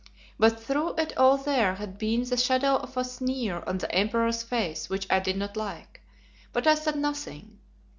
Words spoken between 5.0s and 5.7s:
I did not